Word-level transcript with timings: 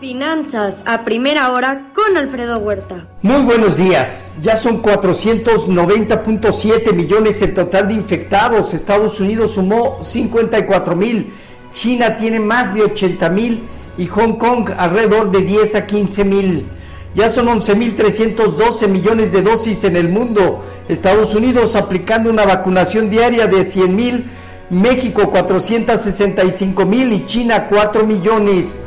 Finanzas 0.00 0.82
a 0.84 1.04
primera 1.04 1.52
hora 1.52 1.92
con 1.94 2.16
Alfredo 2.16 2.58
Huerta. 2.58 3.06
Muy 3.22 3.42
buenos 3.42 3.76
días. 3.76 4.34
Ya 4.42 4.56
son 4.56 4.82
490.7 4.82 6.92
millones 6.92 7.40
el 7.40 7.54
total 7.54 7.86
de 7.86 7.94
infectados. 7.94 8.74
Estados 8.74 9.20
Unidos 9.20 9.52
sumó 9.52 10.02
54 10.02 10.96
mil. 10.96 11.32
China 11.70 12.16
tiene 12.16 12.40
más 12.40 12.74
de 12.74 12.82
80 12.82 13.28
mil 13.28 13.62
y 13.96 14.06
Hong 14.06 14.38
Kong 14.38 14.70
alrededor 14.76 15.30
de 15.30 15.42
10 15.42 15.76
a 15.76 15.86
15 15.86 16.24
mil. 16.24 16.66
Ya 17.14 17.28
son 17.28 17.46
11.312 17.46 18.88
millones 18.88 19.32
de 19.32 19.42
dosis 19.42 19.84
en 19.84 19.96
el 19.96 20.08
mundo. 20.08 20.64
Estados 20.88 21.34
Unidos 21.34 21.76
aplicando 21.76 22.30
una 22.30 22.46
vacunación 22.46 23.10
diaria 23.10 23.46
de 23.46 23.64
100 23.64 23.94
mil. 23.94 24.30
México 24.72 25.30
465 25.30 26.86
mil 26.86 27.12
y 27.12 27.26
China 27.26 27.68
4 27.68 28.06
millones. 28.06 28.86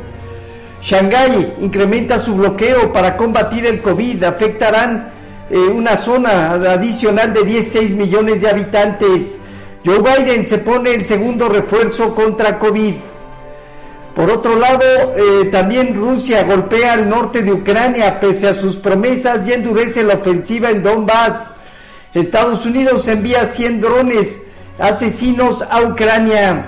Shanghái 0.82 1.54
incrementa 1.60 2.18
su 2.18 2.34
bloqueo 2.34 2.92
para 2.92 3.16
combatir 3.16 3.66
el 3.66 3.80
COVID. 3.80 4.24
Afectarán 4.24 5.12
eh, 5.48 5.56
una 5.56 5.96
zona 5.96 6.54
adicional 6.54 7.32
de 7.32 7.44
16 7.44 7.92
millones 7.92 8.40
de 8.40 8.50
habitantes. 8.50 9.38
Joe 9.84 10.00
Biden 10.00 10.42
se 10.42 10.58
pone 10.58 10.92
el 10.92 11.04
segundo 11.04 11.48
refuerzo 11.48 12.16
contra 12.16 12.58
COVID. 12.58 12.94
Por 14.16 14.28
otro 14.28 14.56
lado, 14.56 14.82
eh, 15.16 15.44
también 15.52 15.94
Rusia 15.94 16.42
golpea 16.42 16.94
al 16.94 17.08
norte 17.08 17.44
de 17.44 17.52
Ucrania 17.52 18.18
pese 18.18 18.48
a 18.48 18.54
sus 18.54 18.76
promesas 18.76 19.46
y 19.46 19.52
endurece 19.52 20.02
la 20.02 20.14
ofensiva 20.14 20.68
en 20.68 20.82
Donbass. 20.82 21.54
Estados 22.12 22.66
Unidos 22.66 23.06
envía 23.06 23.44
100 23.44 23.80
drones 23.80 24.45
asesinos 24.78 25.62
a 25.62 25.82
Ucrania. 25.82 26.66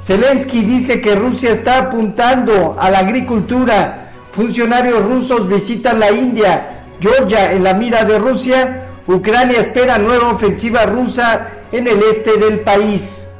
Zelensky 0.00 0.62
dice 0.62 1.00
que 1.00 1.14
Rusia 1.14 1.50
está 1.50 1.78
apuntando 1.78 2.76
a 2.78 2.90
la 2.90 2.98
agricultura. 3.00 4.10
Funcionarios 4.30 5.02
rusos 5.04 5.48
visitan 5.48 5.98
la 5.98 6.10
India, 6.10 6.84
Georgia 7.00 7.52
en 7.52 7.64
la 7.64 7.74
mira 7.74 8.04
de 8.04 8.18
Rusia. 8.18 8.82
Ucrania 9.06 9.60
espera 9.60 9.98
nueva 9.98 10.30
ofensiva 10.30 10.84
rusa 10.84 11.48
en 11.72 11.86
el 11.86 12.02
este 12.02 12.36
del 12.36 12.60
país. 12.60 13.30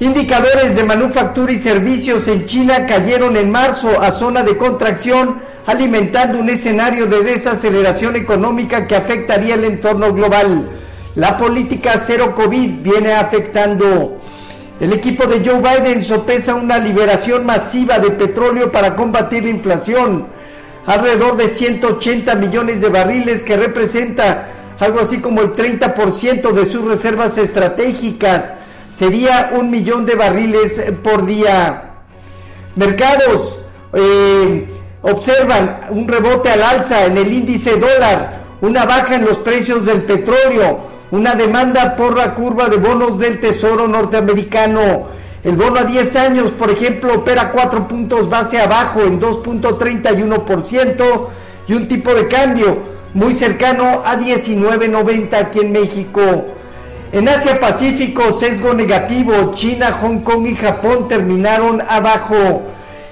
Indicadores 0.00 0.74
de 0.74 0.82
manufactura 0.82 1.52
y 1.52 1.56
servicios 1.56 2.26
en 2.26 2.46
China 2.46 2.86
cayeron 2.86 3.36
en 3.36 3.50
marzo 3.50 4.02
a 4.02 4.10
zona 4.10 4.42
de 4.42 4.56
contracción, 4.56 5.40
alimentando 5.64 6.40
un 6.40 6.50
escenario 6.50 7.06
de 7.06 7.22
desaceleración 7.22 8.16
económica 8.16 8.88
que 8.88 8.96
afectaría 8.96 9.54
el 9.54 9.64
entorno 9.64 10.12
global. 10.12 10.70
La 11.14 11.36
política 11.36 11.98
cero 11.98 12.34
COVID 12.34 12.78
viene 12.80 13.12
afectando. 13.12 14.18
El 14.80 14.94
equipo 14.94 15.26
de 15.26 15.44
Joe 15.44 15.60
Biden 15.60 16.00
sopesa 16.02 16.54
una 16.54 16.78
liberación 16.78 17.44
masiva 17.44 17.98
de 17.98 18.10
petróleo 18.10 18.72
para 18.72 18.96
combatir 18.96 19.44
la 19.44 19.50
inflación, 19.50 20.26
alrededor 20.86 21.36
de 21.36 21.48
180 21.48 22.34
millones 22.36 22.80
de 22.80 22.88
barriles 22.88 23.44
que 23.44 23.58
representa 23.58 24.48
algo 24.80 25.00
así 25.00 25.20
como 25.20 25.42
el 25.42 25.54
30% 25.54 26.50
de 26.50 26.64
sus 26.64 26.82
reservas 26.82 27.36
estratégicas. 27.36 28.54
Sería 28.90 29.50
un 29.52 29.70
millón 29.70 30.06
de 30.06 30.14
barriles 30.14 30.82
por 31.02 31.26
día. 31.26 31.90
Mercados 32.74 33.66
eh, 33.92 34.66
observan 35.02 35.88
un 35.90 36.08
rebote 36.08 36.48
al 36.48 36.62
alza 36.62 37.04
en 37.04 37.18
el 37.18 37.30
índice 37.32 37.76
dólar, 37.76 38.40
una 38.62 38.86
baja 38.86 39.14
en 39.16 39.26
los 39.26 39.38
precios 39.38 39.84
del 39.84 40.02
petróleo, 40.02 40.91
una 41.12 41.34
demanda 41.34 41.94
por 41.94 42.16
la 42.16 42.34
curva 42.34 42.68
de 42.68 42.78
bonos 42.78 43.18
del 43.18 43.38
Tesoro 43.38 43.86
norteamericano. 43.86 45.08
El 45.44 45.56
bono 45.56 45.80
a 45.80 45.84
10 45.84 46.16
años, 46.16 46.52
por 46.52 46.70
ejemplo, 46.70 47.16
opera 47.16 47.52
4 47.52 47.86
puntos 47.86 48.30
base 48.30 48.58
abajo 48.58 49.02
en 49.02 49.20
2.31% 49.20 51.26
y 51.68 51.74
un 51.74 51.86
tipo 51.86 52.14
de 52.14 52.28
cambio 52.28 52.78
muy 53.12 53.34
cercano 53.34 54.02
a 54.06 54.16
19.90 54.16 55.34
aquí 55.34 55.60
en 55.60 55.72
México. 55.72 56.22
En 57.12 57.28
Asia 57.28 57.60
Pacífico, 57.60 58.32
sesgo 58.32 58.72
negativo, 58.72 59.52
China, 59.54 59.92
Hong 60.00 60.20
Kong 60.20 60.46
y 60.46 60.56
Japón 60.56 61.08
terminaron 61.08 61.82
abajo. 61.86 62.62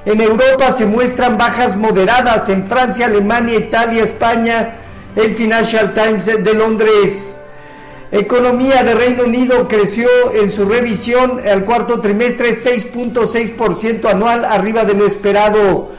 En 0.06 0.22
Europa 0.22 0.72
se 0.72 0.86
muestran 0.86 1.36
bajas 1.36 1.76
moderadas 1.76 2.48
en 2.48 2.66
Francia, 2.66 3.04
Alemania, 3.04 3.58
Italia, 3.58 4.04
España, 4.04 4.76
el 5.16 5.34
Financial 5.34 5.92
Times 5.92 6.24
de 6.24 6.54
Londres. 6.54 7.39
Economía 8.12 8.82
de 8.82 8.94
Reino 8.94 9.22
Unido 9.22 9.68
creció 9.68 10.08
en 10.34 10.50
su 10.50 10.64
revisión 10.64 11.40
al 11.46 11.64
cuarto 11.64 12.00
trimestre 12.00 12.50
6.6% 12.50 14.06
anual 14.10 14.44
arriba 14.44 14.84
de 14.84 14.94
lo 14.94 15.06
esperado. 15.06 15.90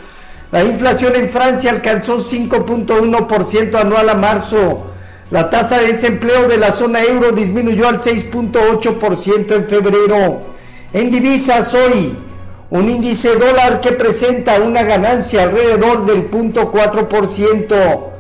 La 0.52 0.62
inflación 0.62 1.16
en 1.16 1.30
Francia 1.30 1.72
alcanzó 1.72 2.18
5.1% 2.18 3.76
anual 3.76 4.10
a 4.10 4.16
marzo. 4.16 4.88
La 5.30 5.50
tasa 5.50 5.78
de 5.78 5.88
desempleo 5.88 6.50
de 6.50 6.58
la 6.58 6.72
zona 6.72 7.02
euro 7.02 7.32
disminuyó 7.32 7.88
al 7.88 8.00
6.8% 8.00 9.56
en 9.56 9.68
febrero. 9.70 10.42
En 10.92 11.10
divisas 11.10 11.74
hoy, 11.74 12.18
un 12.72 12.90
índice 12.90 13.38
dólar 13.38 13.80
que 13.80 13.94
presenta 13.94 14.60
una 14.60 14.84
ganancia 14.84 15.44
alrededor 15.44 16.06
del 16.06 16.30
0.4%. 16.30 18.11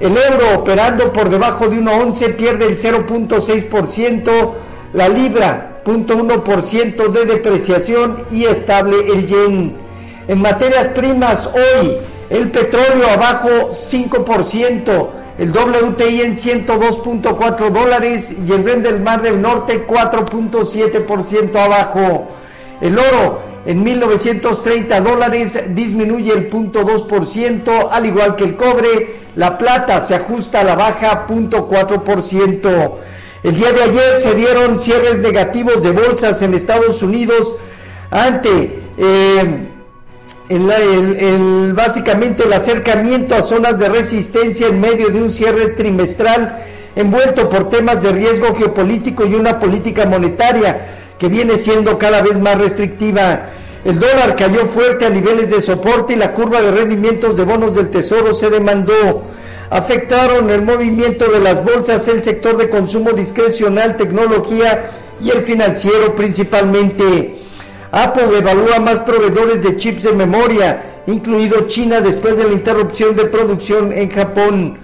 El 0.00 0.16
euro 0.16 0.60
operando 0.60 1.12
por 1.12 1.28
debajo 1.28 1.68
de 1.68 1.76
1.11 1.76 2.36
pierde 2.36 2.66
el 2.66 2.76
0.6%, 2.76 4.52
la 4.92 5.08
libra 5.08 5.80
0.1% 5.84 7.08
de 7.08 7.24
depreciación 7.24 8.24
y 8.30 8.44
estable 8.44 8.96
el 9.12 9.26
yen. 9.26 9.76
En 10.28 10.40
materias 10.40 10.88
primas 10.88 11.50
hoy 11.54 11.96
el 12.30 12.50
petróleo 12.50 13.08
abajo 13.10 13.70
5%, 13.70 15.08
el 15.38 15.50
WTI 15.50 16.22
en 16.22 16.36
102.4 16.36 17.70
dólares 17.70 18.36
y 18.46 18.52
el 18.52 18.62
Brent 18.62 18.82
del 18.82 19.00
Mar 19.00 19.22
del 19.22 19.40
Norte 19.40 19.86
4.7% 19.86 21.56
abajo. 21.56 22.28
El 22.80 22.98
oro 22.98 23.47
en 23.66 23.82
1930 23.82 25.00
dólares 25.00 25.60
disminuye 25.74 26.32
el 26.32 26.50
0.2%, 26.50 27.88
al 27.90 28.06
igual 28.06 28.36
que 28.36 28.44
el 28.44 28.56
cobre. 28.56 29.18
La 29.36 29.58
plata 29.58 30.00
se 30.00 30.14
ajusta 30.14 30.60
a 30.60 30.64
la 30.64 30.74
baja 30.74 31.26
0.4%. 31.26 32.92
El 33.42 33.54
día 33.54 33.72
de 33.72 33.82
ayer 33.82 34.20
se 34.20 34.34
dieron 34.34 34.76
cierres 34.76 35.20
negativos 35.20 35.82
de 35.82 35.92
bolsas 35.92 36.42
en 36.42 36.54
Estados 36.54 37.02
Unidos 37.02 37.56
ante 38.10 38.80
eh, 38.96 39.68
básicamente 41.74 42.44
el 42.44 42.52
acercamiento 42.52 43.34
a 43.34 43.42
zonas 43.42 43.78
de 43.78 43.88
resistencia 43.88 44.66
en 44.66 44.80
medio 44.80 45.10
de 45.10 45.22
un 45.22 45.30
cierre 45.30 45.68
trimestral 45.68 46.64
envuelto 46.96 47.48
por 47.48 47.68
temas 47.68 48.02
de 48.02 48.12
riesgo 48.12 48.54
geopolítico 48.54 49.26
y 49.26 49.34
una 49.34 49.60
política 49.60 50.06
monetaria 50.06 51.07
que 51.18 51.28
viene 51.28 51.58
siendo 51.58 51.98
cada 51.98 52.22
vez 52.22 52.38
más 52.38 52.58
restrictiva. 52.58 53.50
El 53.84 53.98
dólar 53.98 54.36
cayó 54.36 54.66
fuerte 54.66 55.06
a 55.06 55.10
niveles 55.10 55.50
de 55.50 55.60
soporte 55.60 56.12
y 56.12 56.16
la 56.16 56.32
curva 56.32 56.60
de 56.60 56.70
rendimientos 56.70 57.36
de 57.36 57.44
bonos 57.44 57.74
del 57.74 57.90
Tesoro 57.90 58.32
se 58.32 58.50
demandó. 58.50 59.22
Afectaron 59.70 60.50
el 60.50 60.62
movimiento 60.62 61.30
de 61.30 61.40
las 61.40 61.64
bolsas, 61.64 62.08
el 62.08 62.22
sector 62.22 62.56
de 62.56 62.70
consumo 62.70 63.12
discrecional, 63.12 63.96
tecnología 63.96 64.90
y 65.20 65.30
el 65.30 65.42
financiero 65.42 66.14
principalmente. 66.16 67.40
Apple 67.90 68.38
evalúa 68.38 68.80
más 68.80 69.00
proveedores 69.00 69.62
de 69.62 69.76
chips 69.76 70.04
de 70.04 70.12
memoria, 70.12 71.02
incluido 71.06 71.66
China 71.66 72.00
después 72.00 72.36
de 72.36 72.44
la 72.44 72.52
interrupción 72.52 73.16
de 73.16 73.26
producción 73.26 73.92
en 73.92 74.10
Japón. 74.10 74.78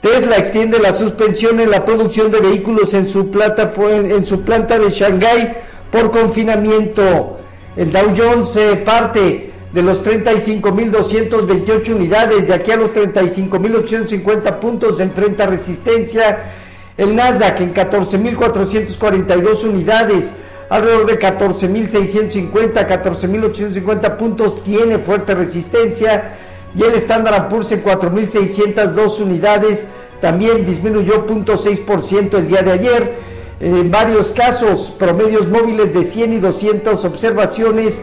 Tesla 0.00 0.36
extiende 0.36 0.78
la 0.78 0.92
suspensión 0.92 1.60
en 1.60 1.70
la 1.70 1.84
producción 1.84 2.30
de 2.30 2.40
vehículos 2.40 2.94
en 2.94 3.08
su, 3.08 3.30
plata, 3.30 3.72
en 3.90 4.24
su 4.24 4.42
planta 4.42 4.78
de 4.78 4.88
Shanghái 4.88 5.54
por 5.90 6.10
confinamiento. 6.10 7.38
El 7.76 7.92
Dow 7.92 8.12
Jones 8.16 8.58
parte 8.84 9.52
de 9.72 9.82
los 9.82 10.04
35.228 10.04 11.94
unidades, 11.94 12.48
de 12.48 12.54
aquí 12.54 12.72
a 12.72 12.76
los 12.76 12.94
35.850 12.94 14.58
puntos 14.58 15.00
enfrenta 15.00 15.46
resistencia. 15.46 16.54
El 16.96 17.14
Nasdaq 17.14 17.60
en 17.60 17.72
14.442 17.72 19.64
unidades, 19.64 20.34
alrededor 20.68 21.06
de 21.06 21.18
14.650, 21.18 22.86
14.850 22.86 24.16
puntos, 24.16 24.62
tiene 24.64 24.98
fuerte 24.98 25.34
resistencia. 25.34 26.36
Y 26.74 26.82
el 26.82 26.94
Standard 26.94 27.48
Poor's 27.48 27.72
en 27.72 27.82
4.602 27.82 29.20
unidades, 29.20 29.88
también 30.20 30.66
disminuyó 30.66 31.26
0.6% 31.26 32.34
el 32.34 32.48
día 32.48 32.62
de 32.62 32.72
ayer 32.72 33.29
en 33.60 33.90
varios 33.90 34.32
casos, 34.32 34.94
promedios 34.98 35.46
móviles 35.48 35.92
de 35.92 36.02
100 36.02 36.32
y 36.32 36.38
200 36.38 37.04
observaciones 37.04 38.02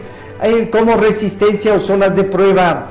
como 0.70 0.96
resistencia 0.96 1.74
o 1.74 1.80
zonas 1.80 2.14
de 2.14 2.22
prueba. 2.24 2.90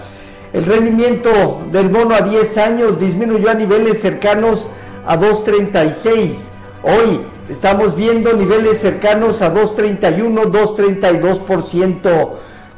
El 0.52 0.66
rendimiento 0.66 1.66
del 1.72 1.88
bono 1.88 2.14
a 2.14 2.22
10 2.22 2.58
años 2.58 3.00
disminuyó 3.00 3.50
a 3.50 3.54
niveles 3.54 4.02
cercanos 4.02 4.70
a 5.06 5.18
2.36. 5.18 6.50
Hoy 6.84 7.22
estamos 7.48 7.96
viendo 7.96 8.34
niveles 8.34 8.80
cercanos 8.80 9.42
a 9.42 9.54
2.31, 9.54 10.52
2.32%. 10.52 12.30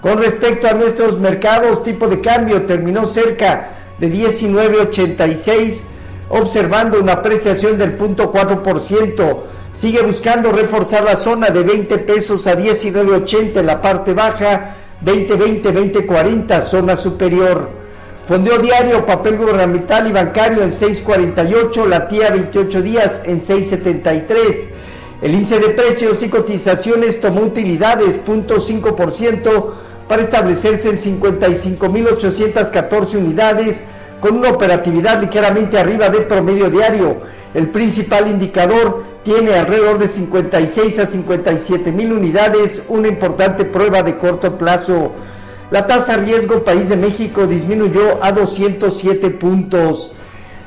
Con 0.01 0.17
respecto 0.19 0.67
a 0.67 0.73
nuestros 0.73 1.19
mercados, 1.19 1.83
tipo 1.83 2.07
de 2.07 2.21
cambio 2.21 2.65
terminó 2.65 3.05
cerca 3.05 3.71
de 3.97 4.11
19.86, 4.11 5.83
observando 6.29 6.99
una 6.99 7.13
apreciación 7.13 7.77
del 7.77 7.97
0.4%. 7.97 9.37
Sigue 9.71 10.01
buscando 10.01 10.51
reforzar 10.51 11.03
la 11.03 11.15
zona 11.15 11.49
de 11.49 11.63
20 11.63 11.99
pesos 11.99 12.47
a 12.47 12.55
19.80 12.55 13.57
en 13.57 13.65
la 13.65 13.81
parte 13.81 14.13
baja, 14.13 14.75
20.20, 15.03 16.05
20.40 16.07 16.61
zona 16.61 16.95
superior. 16.95 17.69
Fondeo 18.23 18.59
diario, 18.59 19.05
papel 19.05 19.37
gubernamental 19.37 20.07
y 20.07 20.11
bancario 20.11 20.61
en 20.61 20.69
6.48, 20.69 21.87
la 21.87 22.07
tía 22.07 22.29
28 22.29 22.81
días 22.81 23.23
en 23.25 23.39
6.73. 23.39 24.69
El 25.21 25.33
índice 25.33 25.59
de 25.59 25.69
precios 25.69 26.21
y 26.23 26.29
cotizaciones 26.29 27.19
tomó 27.19 27.41
utilidades 27.41 28.19
0.5% 28.25 29.65
para 30.07 30.21
establecerse 30.21 30.89
en 30.89 30.95
55.814 31.19 33.15
unidades 33.17 33.83
con 34.19 34.37
una 34.37 34.49
operatividad 34.49 35.21
ligeramente 35.21 35.77
arriba 35.77 36.09
del 36.09 36.25
promedio 36.25 36.69
diario. 36.69 37.17
El 37.53 37.69
principal 37.69 38.27
indicador 38.27 39.03
tiene 39.23 39.55
alrededor 39.55 39.97
de 39.97 40.07
56 40.07 40.99
a 40.99 41.05
57 41.05 41.91
mil 41.91 42.13
unidades, 42.13 42.83
una 42.89 43.07
importante 43.07 43.65
prueba 43.65 44.03
de 44.03 44.17
corto 44.17 44.57
plazo. 44.57 45.13
La 45.71 45.85
tasa 45.85 46.17
riesgo 46.17 46.63
país 46.63 46.89
de 46.89 46.97
México 46.97 47.47
disminuyó 47.47 48.23
a 48.23 48.31
207 48.31 49.29
puntos. 49.31 50.15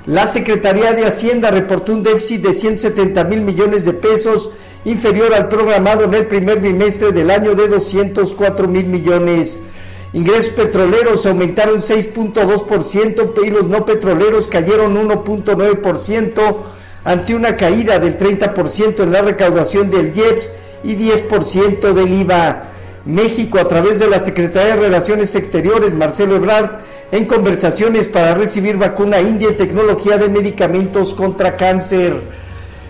La 0.06 0.26
Secretaría 0.26 0.92
de 0.92 1.06
Hacienda 1.06 1.50
reportó 1.50 1.92
un 1.92 2.02
déficit 2.02 2.42
de 2.42 2.52
170 2.52 3.24
mil 3.24 3.42
millones 3.42 3.84
de 3.84 3.92
pesos, 3.92 4.52
inferior 4.84 5.34
al 5.34 5.48
programado 5.48 6.04
en 6.04 6.14
el 6.14 6.26
primer 6.26 6.60
bimestre 6.60 7.12
del 7.12 7.30
año 7.30 7.54
de 7.54 7.68
204 7.68 8.66
mil 8.66 8.86
millones. 8.86 9.62
Ingresos 10.12 10.52
petroleros 10.52 11.24
aumentaron 11.24 11.78
6.2% 11.78 13.46
y 13.46 13.50
los 13.50 13.66
no 13.66 13.86
petroleros 13.86 14.48
cayeron 14.48 14.94
1.9% 15.08 16.56
ante 17.04 17.34
una 17.34 17.56
caída 17.56 17.98
del 17.98 18.18
30% 18.18 19.02
en 19.02 19.12
la 19.12 19.22
recaudación 19.22 19.90
del 19.90 20.16
IEPS 20.16 20.52
y 20.84 20.96
10% 20.96 21.92
del 21.92 22.12
IVA. 22.20 22.64
México, 23.04 23.58
a 23.58 23.66
través 23.66 23.98
de 23.98 24.08
la 24.08 24.20
Secretaría 24.20 24.76
de 24.76 24.82
Relaciones 24.82 25.34
Exteriores, 25.34 25.92
Marcelo 25.94 26.36
Ebrard, 26.36 26.80
en 27.10 27.26
conversaciones 27.26 28.06
para 28.06 28.34
recibir 28.34 28.76
vacuna 28.76 29.20
india 29.20 29.50
y 29.50 29.54
tecnología 29.54 30.18
de 30.18 30.28
medicamentos 30.28 31.12
contra 31.14 31.56
cáncer. 31.56 32.14